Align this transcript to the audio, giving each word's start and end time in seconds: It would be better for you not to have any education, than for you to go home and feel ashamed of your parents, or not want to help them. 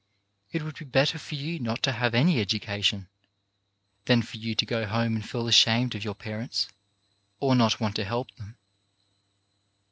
It 0.51 0.63
would 0.63 0.77
be 0.79 0.85
better 0.85 1.19
for 1.19 1.35
you 1.35 1.59
not 1.59 1.83
to 1.83 1.91
have 1.91 2.15
any 2.15 2.39
education, 2.41 3.07
than 4.05 4.23
for 4.23 4.37
you 4.37 4.55
to 4.55 4.65
go 4.65 4.87
home 4.87 5.13
and 5.15 5.23
feel 5.29 5.47
ashamed 5.47 5.93
of 5.93 6.03
your 6.03 6.15
parents, 6.15 6.67
or 7.39 7.53
not 7.55 7.79
want 7.79 7.97
to 7.97 8.03
help 8.03 8.31
them. 8.37 8.57